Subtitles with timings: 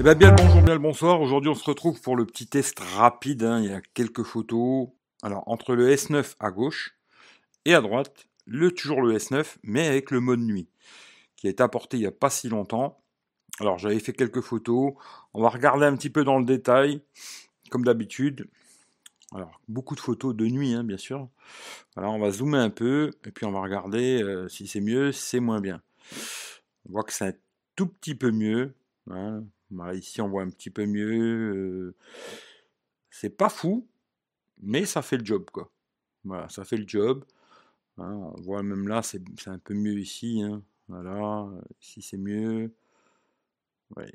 [0.00, 1.20] Eh bien, bien le bonjour, bien le bonsoir.
[1.20, 3.42] Aujourd'hui, on se retrouve pour le petit test rapide.
[3.42, 3.60] hein.
[3.60, 4.88] Il y a quelques photos.
[5.22, 6.96] Alors, entre le S9 à gauche
[7.66, 10.68] et à droite, le, toujours le S9, mais avec le mode nuit,
[11.36, 13.02] qui a été apporté il n'y a pas si longtemps.
[13.58, 14.94] Alors, j'avais fait quelques photos.
[15.34, 17.02] On va regarder un petit peu dans le détail,
[17.68, 18.48] comme d'habitude.
[19.34, 21.28] Alors, beaucoup de photos de nuit, hein, bien sûr.
[21.94, 25.12] Voilà, on va zoomer un peu, et puis on va regarder euh, si c'est mieux,
[25.12, 25.82] si c'est moins bien.
[26.88, 27.34] On voit que c'est un
[27.76, 28.74] tout petit peu mieux.
[29.10, 29.44] hein.
[29.94, 31.94] Ici, on voit un petit peu mieux.
[33.10, 33.88] c'est pas fou,
[34.62, 35.70] mais ça fait le job, quoi.
[36.24, 37.24] Voilà, ça fait le job.
[37.98, 38.12] hein.
[38.36, 40.42] on voit même là, c'est un peu mieux ici.
[40.42, 40.62] hein.
[40.88, 41.48] Voilà,
[41.80, 42.74] ici c'est mieux.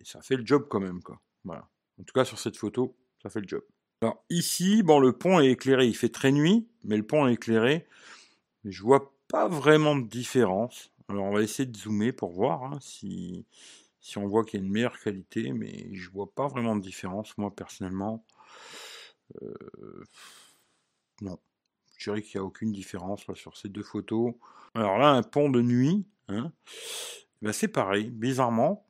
[0.04, 1.20] Ça fait le job quand même, quoi.
[1.48, 3.63] En tout cas, sur cette photo, ça fait le job.
[4.02, 5.88] Alors ici, bon, le pont est éclairé.
[5.88, 7.88] Il fait très nuit, mais le pont est éclairé.
[8.66, 10.91] Je vois pas vraiment de différence.
[11.08, 13.46] Alors on va essayer de zoomer pour voir hein, si,
[14.05, 16.82] si on voit qu'il y a une meilleure qualité, mais je vois pas vraiment de
[16.82, 18.24] différence, moi personnellement.
[19.41, 20.04] Euh,
[21.21, 21.40] non,
[21.98, 24.35] je dirais qu'il n'y a aucune différence là, sur ces deux photos.
[24.76, 26.52] Alors là, un pont de nuit, ben,
[27.52, 28.88] c'est pareil, bizarrement,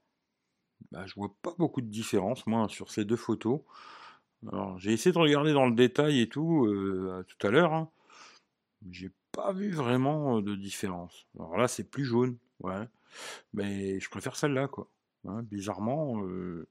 [0.92, 3.62] bah, je vois pas beaucoup de différence, moi, sur ces deux photos.
[4.52, 7.90] Alors, j'ai essayé de regarder dans le détail et tout, euh, tout à l'heure, hein.
[8.92, 11.26] j'ai pas vu vraiment euh, de différence.
[11.40, 12.38] Alors là, c'est plus jaune,
[13.54, 14.90] mais je préfère celle-là, quoi.
[15.28, 16.68] Hein, bizarrement, euh,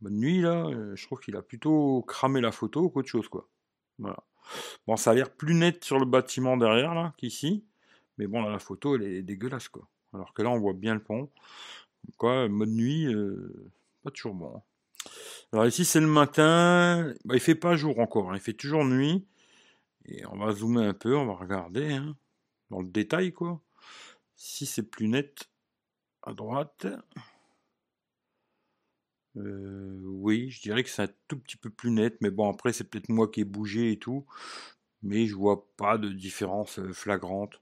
[0.00, 3.48] bonne nuit, là, euh, je trouve qu'il a plutôt cramé la photo qu'autre chose, quoi.
[3.98, 4.16] Voilà.
[4.86, 7.64] Bon, ça a l'air plus net sur le bâtiment derrière, là, qu'ici,
[8.18, 9.88] mais bon, là, la photo, elle est dégueulasse, quoi.
[10.14, 11.30] Alors que là, on voit bien le pont.
[12.16, 13.70] Quoi, mode nuit, euh,
[14.02, 14.56] pas toujours bon.
[14.56, 14.62] hein.
[15.52, 17.12] Alors ici, c'est le matin.
[17.24, 19.26] Bah, il fait pas jour encore, hein, il fait toujours nuit.
[20.06, 21.98] Et on va zoomer un peu, on va regarder,
[22.70, 23.60] dans le détail, quoi.
[24.36, 25.50] Si c'est plus net
[26.22, 26.86] à droite.
[29.36, 32.72] Euh, oui, je dirais que c'est un tout petit peu plus net, mais bon, après,
[32.72, 34.26] c'est peut-être moi qui ai bougé et tout.
[35.02, 37.60] Mais je vois pas de différence euh, flagrante.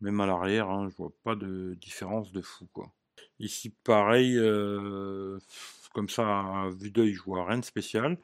[0.00, 2.92] Même à l'arrière, hein, je vois pas de différence de fou, quoi.
[3.38, 5.38] Ici, pareil, euh,
[5.92, 8.18] comme ça, à vue d'œil, je vois rien de spécial.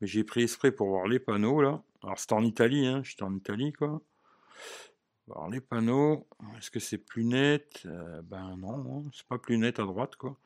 [0.00, 1.82] Mais j'ai pris exprès pour voir les panneaux, là.
[2.02, 4.02] Alors, c'était en Italie, hein, j'étais en Italie, quoi.
[5.32, 6.26] Alors, les panneaux,
[6.58, 7.82] est-ce que c'est plus net?
[7.86, 10.38] Euh, Ben non, hein, c'est pas plus net à droite, quoi.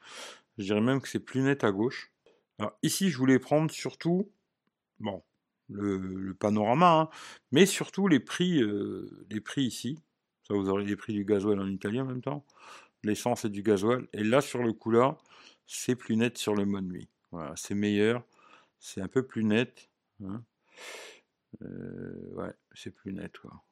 [0.58, 2.12] Je dirais même que c'est plus net à gauche.
[2.58, 4.30] Alors, ici, je voulais prendre surtout,
[5.00, 5.22] bon,
[5.70, 7.10] le, panorama, hein,
[7.52, 9.98] mais surtout les prix, euh, les prix ici.
[10.46, 12.44] Ça, vous aurez les prix du gasoil en Italie en même temps.
[13.02, 14.06] L'essence et du gasoil.
[14.12, 14.94] Et là, sur le coup
[15.66, 17.08] c'est plus net sur le mode nuit.
[17.32, 18.24] Voilà, c'est meilleur.
[18.78, 19.90] C'est un peu plus net.
[20.24, 20.44] hein.
[21.62, 23.65] Euh, ouais, c'est plus net, quoi.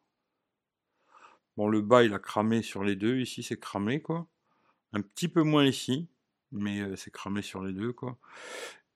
[1.57, 3.19] Bon, le bas, il a cramé sur les deux.
[3.21, 4.27] Ici, c'est cramé, quoi.
[4.93, 6.09] Un petit peu moins ici,
[6.53, 8.19] mais euh, c'est cramé sur les deux, quoi.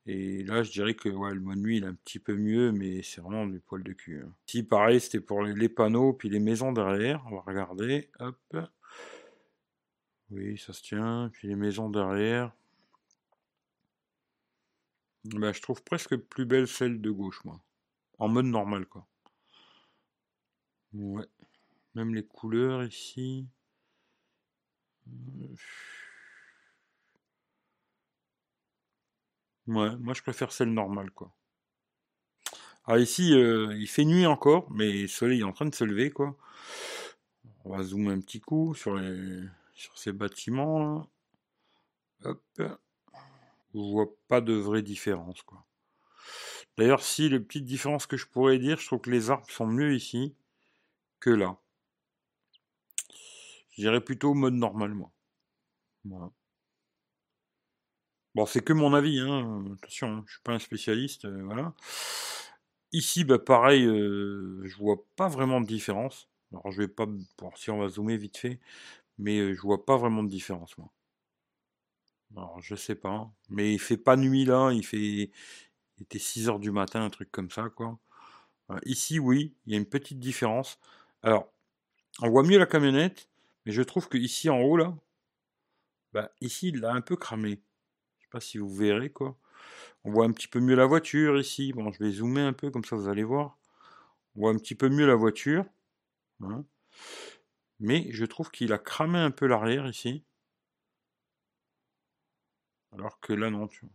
[0.07, 2.73] Et là, je dirais que ouais, le mode nuit, il est un petit peu mieux,
[2.73, 4.23] mais c'est vraiment du poil de cul.
[4.27, 4.33] hein.
[4.49, 7.25] Ici, pareil, c'était pour les, les panneaux, puis les maisons derrière.
[7.27, 8.11] On va regarder.
[8.21, 8.37] Hop.
[10.31, 11.29] Oui, ça se tient.
[11.35, 12.53] Puis les maisons derrière.
[15.27, 17.63] Bah, je trouve presque plus belle celle de gauche, moi.
[18.19, 19.07] En mode normal, quoi.
[20.93, 21.27] Ouais.
[21.99, 23.45] Même les couleurs ici.
[29.67, 31.35] Ouais, moi je préfère celle normale, quoi.
[32.85, 35.83] Alors ici, euh, il fait nuit encore, mais le soleil est en train de se
[35.83, 36.37] lever, quoi.
[37.65, 39.43] On va zoomer un petit coup sur les,
[39.75, 41.07] sur ces bâtiments, là.
[42.27, 42.43] Hop.
[43.75, 45.67] Je vois pas de vraie différence, quoi.
[46.77, 49.67] D'ailleurs, si les petites différences que je pourrais dire, je trouve que les arbres sont
[49.67, 50.37] mieux ici
[51.19, 51.59] que là.
[53.79, 55.13] Je dirais plutôt mode normal, moi.
[58.35, 59.65] Bon, c'est que mon avis, hein.
[59.75, 61.75] Attention, hein, je suis pas un spécialiste, euh, voilà.
[62.93, 66.29] Ici, bah pareil, euh, je vois pas vraiment de différence.
[66.53, 68.61] Alors, je vais pas, bon, si on va zoomer vite fait,
[69.19, 70.91] mais euh, je vois pas vraiment de différence, moi.
[72.37, 73.33] Alors, je sais pas, hein.
[73.49, 77.11] mais il fait pas nuit là, il fait, il était 6 heures du matin, un
[77.11, 77.99] truc comme ça, quoi.
[78.85, 80.79] Ici, oui, il y a une petite différence.
[81.23, 81.53] Alors,
[82.23, 83.29] on voit mieux la camionnette,
[83.69, 84.97] mais je trouve que ici en haut là,
[86.13, 87.61] bah ici il l'a un peu cramé.
[88.19, 89.39] Je sais pas si vous verrez quoi.
[90.05, 91.75] On voit un petit peu mieux la voiture ici.
[91.75, 93.59] Bon, je vais zoomer un peu comme ça vous allez voir.
[94.37, 95.67] On voit un petit peu mieux la voiture.
[96.43, 96.65] hein.
[97.81, 100.25] Mais je trouve qu'il a cramé un peu l'arrière ici.
[102.93, 103.95] Alors que là non, tu vois.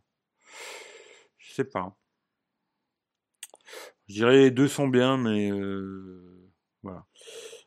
[1.38, 1.96] Je sais pas.
[4.08, 6.52] Je dirais les deux sont bien, mais euh,
[6.84, 7.06] voilà.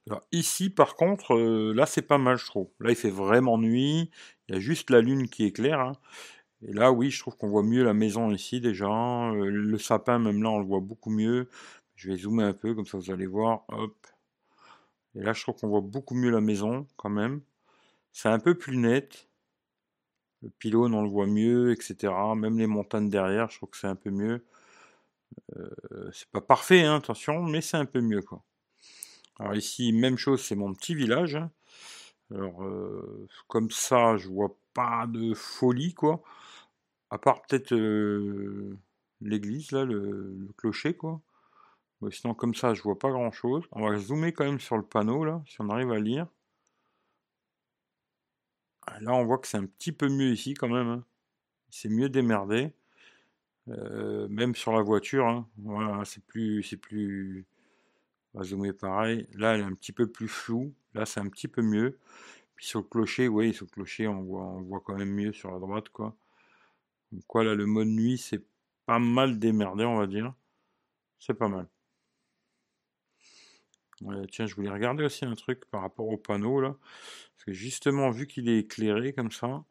[0.08, 2.68] Alors ici, par contre, euh, là c'est pas mal, je trouve.
[2.80, 4.10] Là il fait vraiment nuit.
[4.48, 5.80] Il y a juste la lune qui éclaire.
[5.80, 5.92] hein.
[6.62, 8.88] Et là, oui, je trouve qu'on voit mieux la maison ici déjà.
[9.32, 11.48] Euh, le sapin, même là, on le voit beaucoup mieux.
[11.96, 13.64] Je vais zoomer un peu, comme ça vous allez voir.
[13.68, 13.94] Hop.
[15.16, 17.40] Et là, je trouve qu'on voit beaucoup mieux la maison, quand même.
[18.12, 19.28] C'est un peu plus net.
[20.40, 22.34] Le pylône, on le voit mieux, etc.
[22.34, 24.46] Même les montagnes derrière, je trouve que c'est un peu mieux.
[25.56, 28.42] Euh, c'est pas parfait, hein, attention, mais c'est un peu mieux, quoi.
[29.38, 31.36] Alors ici, même chose, c'est mon petit village.
[31.36, 31.50] Hein.
[32.34, 36.22] Alors, euh, comme ça, je vois pas de folie, quoi.
[37.10, 38.76] À part peut-être euh,
[39.20, 41.20] l'église, là, le, clocher, quoi.
[42.10, 43.64] sinon, comme ça, je vois pas grand-chose.
[43.72, 46.26] On va zoomer quand même sur le panneau, là, si on arrive à lire.
[48.86, 50.88] Ah, là, on voit que c'est un petit peu mieux ici, quand même.
[50.88, 51.04] Hein.
[51.70, 52.72] C'est mieux démerdé.
[53.68, 55.48] Euh, même sur la voiture, hein.
[55.58, 57.44] voilà, c'est plus, c'est plus,
[58.44, 59.26] zoomer pareil.
[59.34, 60.74] Là, elle est un petit peu plus floue.
[60.94, 61.98] Là, c'est un petit peu mieux.
[62.56, 65.32] Puis sur le clocher, oui, sur le clocher, on voit, on voit quand même mieux
[65.32, 66.16] sur la droite, quoi.
[67.12, 68.44] Donc, quoi, là, le mode nuit, c'est
[68.86, 70.34] pas mal démerdé, on va dire.
[71.18, 71.68] C'est pas mal.
[74.30, 76.76] tiens, je voulais regarder aussi un truc par rapport au panneau, là.
[77.36, 79.64] Parce que justement, vu qu'il est éclairé comme ça,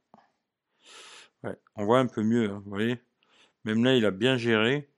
[1.76, 3.00] on voit un peu mieux, hein, vous voyez.
[3.64, 4.90] Même là, il a bien géré.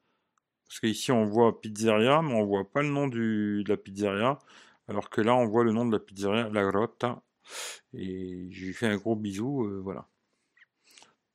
[0.67, 4.39] Parce qu'ici, on voit pizzeria, mais on voit pas le nom du, de la pizzeria.
[4.87, 7.21] Alors que là, on voit le nom de la pizzeria, La Grotta.
[7.93, 10.07] Et j'ai fait un gros bisou, euh, voilà.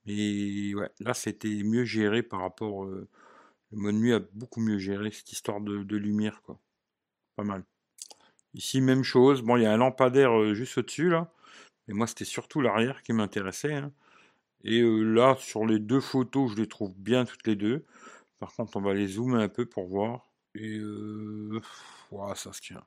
[0.06, 2.84] Mais ouais, là, c'était mieux géré par rapport.
[2.84, 3.08] Euh,
[3.72, 6.58] le mode nuit a beaucoup mieux géré cette histoire de, lumière, quoi.
[7.36, 7.64] Pas mal.
[8.54, 9.42] Ici, même chose.
[9.42, 11.32] Bon, il y a un lampadaire euh, juste au-dessus, là.
[11.88, 13.74] Mais moi, c'était surtout l'arrière qui m'intéressait.
[13.74, 13.92] Hein.
[14.64, 17.84] Et là, sur les deux photos, je les trouve bien toutes les deux.
[18.42, 20.32] Par contre, on va les zoomer un peu pour voir.
[20.56, 21.60] Et euh,
[22.34, 22.84] ça se tient.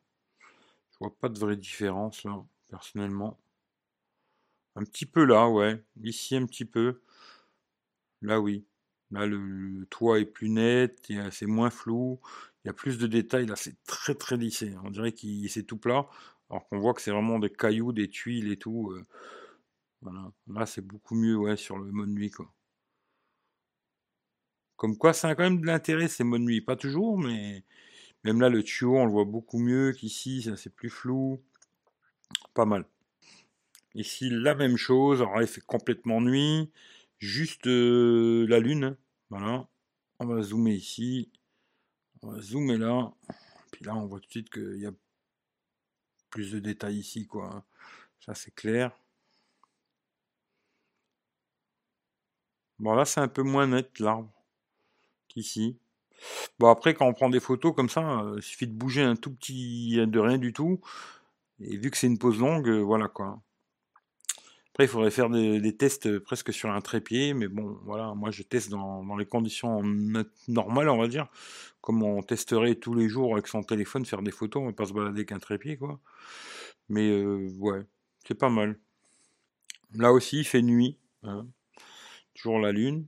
[0.92, 3.40] Je vois pas de vraie différence là, personnellement.
[4.76, 5.82] Un petit peu là, ouais.
[6.04, 7.02] Ici un petit peu.
[8.22, 8.66] Là oui.
[9.12, 12.20] Là le, toit est plus net, c'est moins flou,
[12.66, 13.46] il y a plus de détails.
[13.46, 14.76] Là c'est très très lissé.
[14.84, 16.10] On dirait qu'il c'est tout plat.
[16.50, 18.92] Alors qu'on voit que c'est vraiment des cailloux, des tuiles et tout.
[18.92, 19.06] Euh.
[20.02, 20.34] voilà.
[20.48, 22.54] Là c'est beaucoup mieux ouais sur le mode nuit quoi.
[24.78, 26.62] Comme quoi, ça a quand même de l'intérêt ces modes nuit.
[26.62, 27.64] Pas toujours, mais
[28.24, 30.44] même là, le tuyau, on le voit beaucoup mieux qu'ici.
[30.44, 31.42] Ça, c'est plus flou.
[32.54, 32.86] Pas mal.
[33.94, 35.22] Ici, la même chose.
[35.22, 36.72] Alors il fait complètement nuit.
[37.20, 38.98] Juste euh, la lune.
[39.30, 39.68] Voilà.
[40.20, 41.32] On va zoomer ici.
[42.22, 43.14] On va zoomer là.
[43.72, 44.94] Puis là, on voit tout de suite qu'il y a
[46.30, 47.66] plus de détails ici, quoi.
[48.20, 48.92] Ça, c'est clair.
[52.80, 54.35] Bon, là, c'est un peu moins net, l'arbre
[55.36, 55.78] ici.
[56.60, 59.16] Bon, après, quand on prend des photos comme ça, euh, il suffit de bouger un
[59.16, 60.82] tout petit, de rien du tout.
[61.60, 63.42] Et vu que c'est une pause longue, euh, voilà quoi.
[64.76, 68.44] Après, il faudrait faire des, tests presque sur un trépied, mais bon, voilà, moi je
[68.44, 69.82] teste dans, les conditions
[70.50, 71.30] normales, on va dire,
[71.80, 74.92] comme on testerait tous les jours avec son téléphone, faire des photos, on pas se
[74.92, 76.02] balader qu'un trépied, quoi.
[76.90, 77.84] Mais euh, ouais,
[78.28, 78.78] c'est pas mal.
[79.94, 81.48] Là aussi, il fait nuit, hein.
[82.34, 83.08] toujours la lune.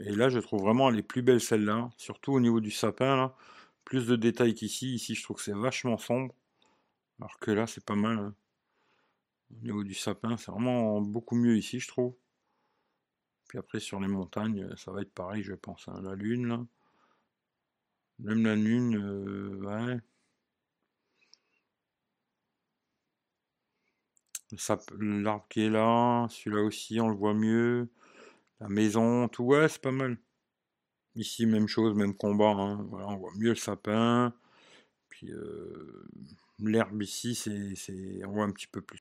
[0.00, 3.34] Et là, je trouve vraiment les plus belles celles-là, surtout au niveau du sapin.
[3.84, 4.94] Plus de détails qu'ici.
[4.94, 6.34] Ici, je trouve que c'est vachement sombre.
[7.20, 8.18] Alors que là, c'est pas mal.
[8.18, 8.34] Hein.
[9.50, 12.14] Au niveau du sapin, c'est vraiment beaucoup mieux ici, je trouve.
[13.48, 15.88] Puis après, sur les montagnes, ça va être pareil, je pense.
[15.88, 16.00] Hein.
[16.02, 16.64] La lune, là.
[18.20, 20.00] Même la lune, euh, ouais.
[24.98, 27.88] L'arbre qui est là, celui-là aussi, on le voit mieux.
[28.60, 30.18] La maison, tout, ouais, c'est pas mal.
[31.14, 32.50] Ici, même chose, même combat.
[32.50, 32.86] Hein.
[32.90, 34.34] Voilà, on voit mieux le sapin.
[35.08, 36.06] Puis euh,
[36.60, 39.00] l'herbe ici, c'est, on voit un petit peu plus.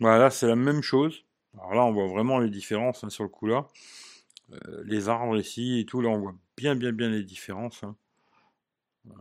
[0.00, 1.24] Voilà, c'est la même chose.
[1.54, 3.68] Alors là, on voit vraiment les différences hein, sur le coup là.
[4.52, 7.82] Euh, les arbres ici et tout, là, on voit bien, bien, bien les différences.
[7.84, 7.96] Hein.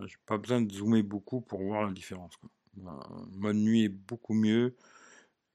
[0.05, 2.33] J'ai pas besoin de zoomer beaucoup pour voir la différence.
[2.75, 4.75] Mode nuit est beaucoup mieux.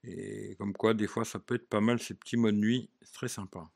[0.03, 2.89] Et comme quoi, des fois, ça peut être pas mal ces petits modes nuit.
[3.01, 3.69] C'est très sympa.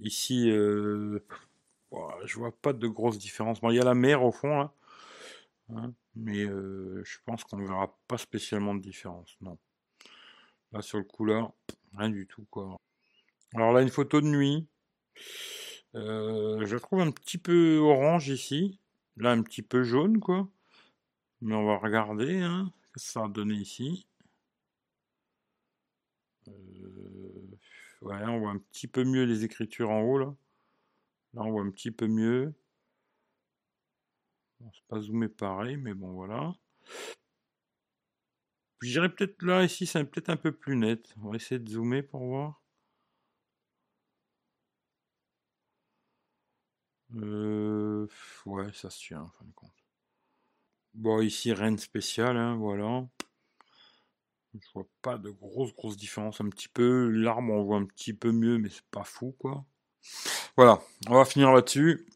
[0.00, 1.20] Ici, euh,
[2.24, 3.60] je vois pas de grosse différence.
[3.60, 4.70] Bon, il y a la mer au fond.
[5.74, 9.36] Hein, mais euh, je pense qu'on ne verra pas spécialement de différence.
[9.40, 9.58] Non.
[10.72, 11.52] Là, sur le là,
[11.96, 12.76] rien du tout, quoi.
[13.54, 14.66] Alors là, une photo de nuit.
[15.96, 18.78] Euh, je la trouve un petit peu orange ici.
[19.16, 20.48] Là, un petit peu jaune, quoi.
[21.42, 24.06] Mais on va regarder, hein, ce que ça a donné ici.
[28.02, 30.34] Ouais, on voit un petit peu mieux les écritures en haut là.
[31.34, 32.54] Là, on voit un petit peu mieux.
[34.60, 36.54] Bon, c'est pas zoomé pareil, mais bon, voilà.
[38.82, 41.14] J'irai peut-être là, ici, c'est peut-être un peu plus net.
[41.22, 42.60] On va essayer de zoomer pour voir.
[47.14, 48.06] Euh,
[48.46, 49.84] ouais, ça se tient, en fin de compte.
[50.94, 53.08] Bon, ici, rien de spécial, hein, voilà.
[54.54, 56.40] Je vois pas de grosse, grosse différence.
[56.40, 59.64] Un petit peu, l'arbre, on voit un petit peu mieux, mais c'est pas fou, quoi.
[60.56, 62.06] Voilà, on va finir là-dessus.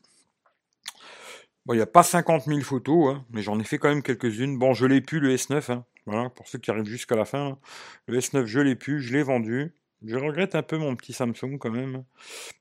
[1.66, 4.02] Bon, il n'y a pas 50 000 photos, hein, mais j'en ai fait quand même
[4.02, 4.58] quelques-unes.
[4.58, 7.58] Bon, je l'ai pu, le S9, hein, voilà, pour ceux qui arrivent jusqu'à la fin.
[8.06, 9.72] Le S9, je l'ai pu, je l'ai vendu.
[10.04, 12.04] Je regrette un peu mon petit Samsung quand même.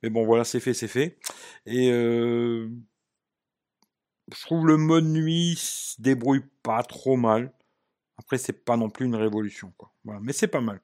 [0.01, 1.18] Mais bon, voilà, c'est fait, c'est fait.
[1.65, 2.70] Et euh,
[4.32, 7.51] je trouve le mode nuit se débrouille pas trop mal.
[8.17, 9.74] Après, c'est pas non plus une révolution.
[10.05, 10.79] Mais c'est pas mal.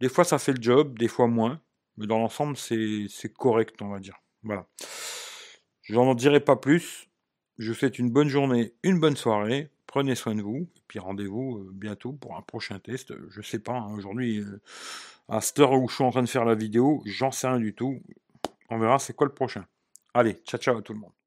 [0.00, 1.60] Des fois, ça fait le job, des fois moins.
[1.96, 4.16] Mais dans l'ensemble, c'est correct, on va dire.
[4.42, 4.66] Voilà.
[5.82, 7.08] Je n'en dirai pas plus.
[7.58, 9.70] Je vous souhaite une bonne journée, une bonne soirée.
[9.86, 10.68] Prenez soin de vous.
[10.76, 13.12] Et puis rendez-vous euh, bientôt pour un prochain test.
[13.28, 13.74] Je sais pas.
[13.74, 14.60] Hein, aujourd'hui, euh,
[15.28, 17.58] à cette heure où je suis en train de faire la vidéo, j'en sais rien
[17.58, 18.00] du tout.
[18.70, 19.66] On verra c'est quoi le prochain.
[20.14, 21.19] Allez, ciao ciao à tout le monde.